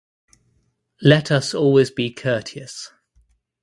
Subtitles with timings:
[1.03, 2.91] Let us always be courteous.